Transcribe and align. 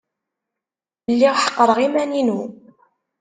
Lliɣ 1.11 1.35
ḥeqreɣ 1.43 1.77
iman-inu. 1.87 2.41